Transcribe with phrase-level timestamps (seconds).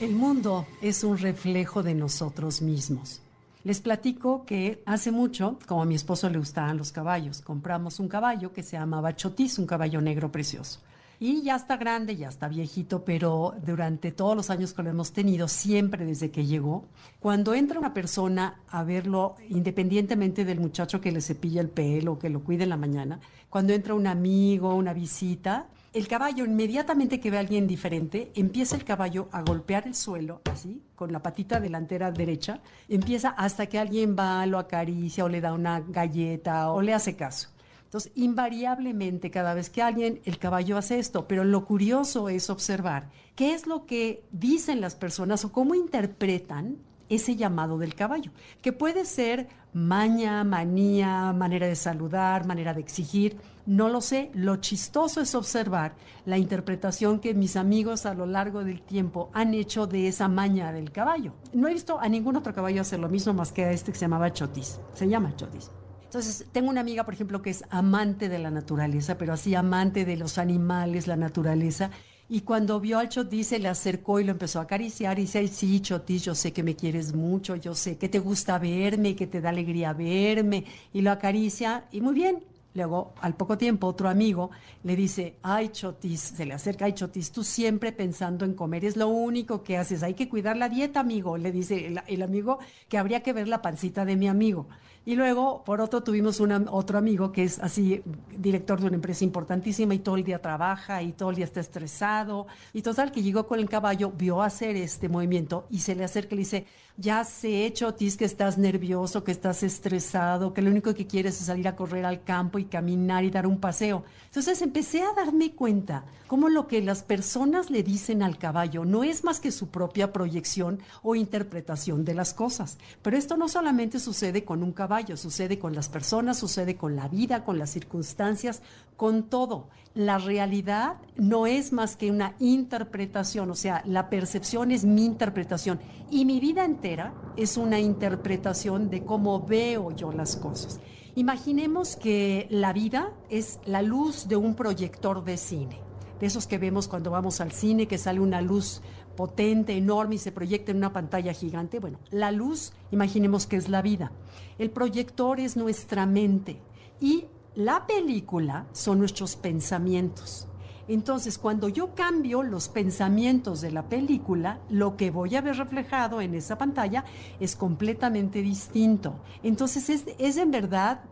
[0.00, 3.20] El mundo es un reflejo de nosotros mismos.
[3.64, 8.08] Les platico que hace mucho, como a mi esposo le gustaban los caballos, compramos un
[8.08, 10.80] caballo que se llamaba Chotis, un caballo negro precioso.
[11.18, 15.12] Y ya está grande, ya está viejito, pero durante todos los años que lo hemos
[15.12, 16.86] tenido, siempre desde que llegó,
[17.18, 22.30] cuando entra una persona a verlo, independientemente del muchacho que le cepilla el pelo, que
[22.30, 27.30] lo cuide en la mañana, cuando entra un amigo, una visita, el caballo, inmediatamente que
[27.30, 31.58] ve a alguien diferente, empieza el caballo a golpear el suelo, así, con la patita
[31.58, 36.80] delantera derecha, empieza hasta que alguien va, lo acaricia o le da una galleta o
[36.80, 37.48] le hace caso.
[37.84, 43.08] Entonces, invariablemente, cada vez que alguien, el caballo hace esto, pero lo curioso es observar
[43.34, 46.76] qué es lo que dicen las personas o cómo interpretan
[47.10, 48.30] ese llamado del caballo,
[48.62, 53.36] que puede ser maña, manía, manera de saludar, manera de exigir,
[53.66, 54.30] no lo sé.
[54.34, 55.92] Lo chistoso es observar
[56.24, 60.72] la interpretación que mis amigos a lo largo del tiempo han hecho de esa maña
[60.72, 61.34] del caballo.
[61.52, 63.98] No he visto a ningún otro caballo hacer lo mismo más que a este que
[63.98, 64.80] se llamaba Chotis.
[64.94, 65.70] Se llama Chotis.
[66.04, 70.04] Entonces, tengo una amiga, por ejemplo, que es amante de la naturaleza, pero así amante
[70.04, 71.90] de los animales, la naturaleza,
[72.32, 75.48] y cuando vio al Chotis, se le acercó y lo empezó a acariciar y dice,
[75.48, 79.26] sí, Chotis, yo sé que me quieres mucho, yo sé que te gusta verme, que
[79.26, 80.64] te da alegría verme.
[80.92, 82.44] Y lo acaricia y muy bien.
[82.72, 84.50] Luego, al poco tiempo, otro amigo
[84.84, 88.96] le dice, ay, Chotis, se le acerca, ay, Chotis, tú siempre pensando en comer, es
[88.96, 92.60] lo único que haces, hay que cuidar la dieta, amigo, le dice el, el amigo
[92.88, 94.68] que habría que ver la pancita de mi amigo.
[95.10, 99.24] Y luego, por otro, tuvimos una, otro amigo que es así, director de una empresa
[99.24, 102.46] importantísima y todo el día trabaja y todo el día está estresado.
[102.72, 106.36] Y total, que llegó con el caballo, vio hacer este movimiento y se le acerca
[106.36, 106.66] y le dice,
[107.00, 111.46] ya sé, Chotis, que estás nervioso, que estás estresado, que lo único que quieres es
[111.46, 114.04] salir a correr al campo y caminar y dar un paseo.
[114.26, 119.02] Entonces empecé a darme cuenta cómo lo que las personas le dicen al caballo no
[119.02, 122.76] es más que su propia proyección o interpretación de las cosas.
[123.00, 127.08] Pero esto no solamente sucede con un caballo, sucede con las personas, sucede con la
[127.08, 128.62] vida, con las circunstancias,
[128.96, 129.68] con todo.
[129.94, 135.80] La realidad no es más que una interpretación, o sea, la percepción es mi interpretación
[136.10, 140.80] y mi vida entera es una interpretación de cómo veo yo las cosas.
[141.16, 145.80] Imaginemos que la vida es la luz de un proyector de cine,
[146.20, 148.82] de esos que vemos cuando vamos al cine, que sale una luz
[149.16, 151.80] potente, enorme y se proyecta en una pantalla gigante.
[151.80, 154.12] Bueno, la luz, imaginemos que es la vida.
[154.58, 156.60] El proyector es nuestra mente
[157.00, 160.46] y la película son nuestros pensamientos.
[160.88, 166.20] Entonces, cuando yo cambio los pensamientos de la película, lo que voy a ver reflejado
[166.20, 167.04] en esa pantalla
[167.38, 169.20] es completamente distinto.
[169.44, 171.02] Entonces, es, es en verdad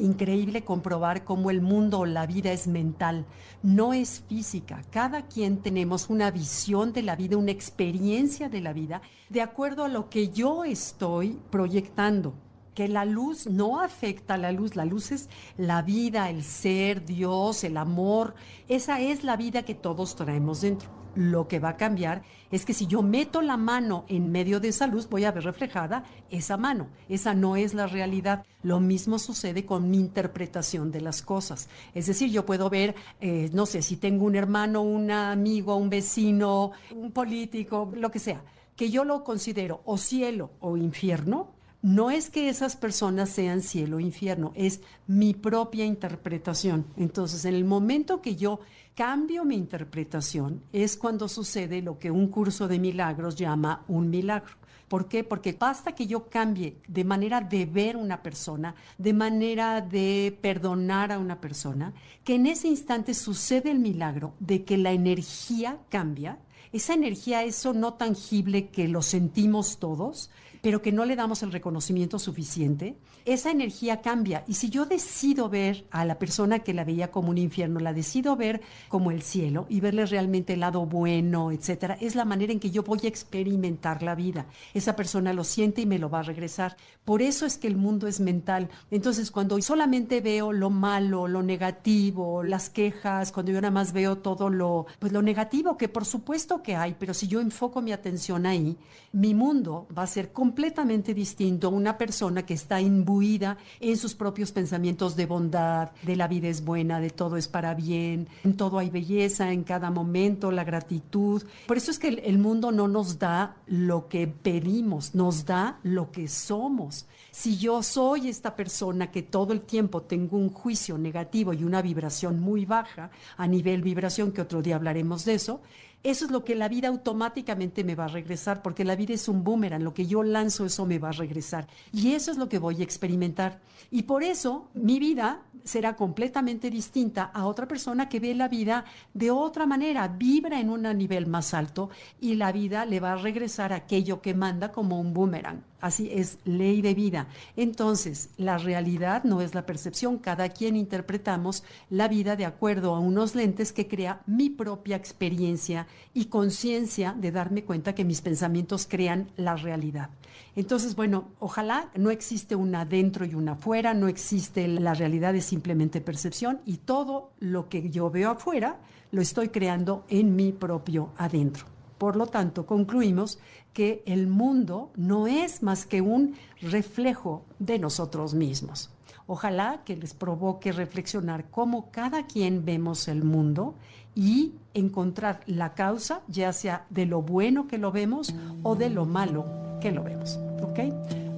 [0.00, 3.26] increíble comprobar cómo el mundo o la vida es mental,
[3.62, 4.82] no es física.
[4.90, 9.84] Cada quien tenemos una visión de la vida, una experiencia de la vida, de acuerdo
[9.84, 12.34] a lo que yo estoy proyectando
[12.74, 17.04] que la luz no afecta a la luz, la luz es la vida, el ser,
[17.04, 18.34] Dios, el amor,
[18.68, 20.99] esa es la vida que todos traemos dentro.
[21.14, 24.68] Lo que va a cambiar es que si yo meto la mano en medio de
[24.68, 26.88] esa luz, voy a ver reflejada esa mano.
[27.08, 28.44] Esa no es la realidad.
[28.62, 31.68] Lo mismo sucede con mi interpretación de las cosas.
[31.94, 35.90] Es decir, yo puedo ver, eh, no sé, si tengo un hermano, un amigo, un
[35.90, 38.42] vecino, un político, lo que sea,
[38.76, 41.48] que yo lo considero o cielo o infierno,
[41.82, 46.86] no es que esas personas sean cielo o infierno, es mi propia interpretación.
[46.96, 48.60] Entonces, en el momento que yo
[48.94, 54.60] cambio mi interpretación, es cuando sucede lo que un curso de milagros llama un milagro.
[54.88, 55.22] ¿Por qué?
[55.22, 61.12] Porque basta que yo cambie de manera de ver una persona, de manera de perdonar
[61.12, 66.38] a una persona, que en ese instante sucede el milagro de que la energía cambia.
[66.72, 70.28] Esa energía, eso no tangible que lo sentimos todos,
[70.62, 74.44] pero que no le damos el reconocimiento suficiente, esa energía cambia.
[74.46, 77.92] Y si yo decido ver a la persona que la veía como un infierno, la
[77.92, 82.52] decido ver como el cielo y verle realmente el lado bueno, etcétera, es la manera
[82.52, 84.46] en que yo voy a experimentar la vida.
[84.74, 86.76] Esa persona lo siente y me lo va a regresar.
[87.04, 88.68] Por eso es que el mundo es mental.
[88.90, 94.18] Entonces, cuando solamente veo lo malo, lo negativo, las quejas, cuando yo nada más veo
[94.18, 97.92] todo lo, pues lo negativo, que por supuesto que hay, pero si yo enfoco mi
[97.92, 98.76] atención ahí,
[99.12, 103.96] mi mundo va a ser completamente completamente distinto a una persona que está imbuida en
[103.96, 108.26] sus propios pensamientos de bondad, de la vida es buena, de todo es para bien,
[108.42, 111.44] en todo hay belleza, en cada momento, la gratitud.
[111.68, 116.10] Por eso es que el, mundo no nos da lo que pedimos, nos da lo
[116.10, 117.06] que somos.
[117.30, 121.80] Si yo soy esta persona que todo el tiempo tengo un juicio negativo y una
[121.80, 125.60] vibración muy baja, a nivel vibración, que otro día hablaremos de eso,
[126.02, 129.28] eso es lo que la vida automáticamente me va a regresar, porque la vida es
[129.28, 131.66] un boomerang, lo que yo lanzo, eso me va a regresar.
[131.92, 133.60] Y eso es lo que voy a experimentar.
[133.90, 138.84] Y por eso mi vida será completamente distinta a otra persona que ve la vida
[139.12, 143.16] de otra manera, vibra en un nivel más alto y la vida le va a
[143.16, 145.62] regresar aquello que manda como un boomerang.
[145.80, 147.28] Así es ley de vida.
[147.56, 150.18] Entonces, la realidad no es la percepción.
[150.18, 155.86] Cada quien interpretamos la vida de acuerdo a unos lentes que crea mi propia experiencia
[156.12, 160.10] y conciencia de darme cuenta que mis pensamientos crean la realidad.
[160.56, 165.44] Entonces, bueno, ojalá no existe una adentro y una afuera, no existe la realidad es
[165.44, 168.80] simplemente percepción y todo lo que yo veo afuera
[169.12, 171.66] lo estoy creando en mi propio adentro.
[171.98, 173.38] Por lo tanto, concluimos
[173.72, 178.90] que el mundo no es más que un reflejo de nosotros mismos.
[179.26, 183.74] Ojalá que les provoque reflexionar cómo cada quien vemos el mundo
[184.14, 189.06] y encontrar la causa, ya sea de lo bueno que lo vemos o de lo
[189.06, 189.46] malo
[189.80, 190.38] que lo vemos.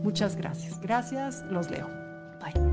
[0.02, 0.80] Muchas gracias.
[0.80, 1.88] Gracias, los leo.
[2.40, 2.71] Bye.